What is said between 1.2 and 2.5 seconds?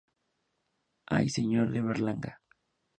I Señor de Berlanga.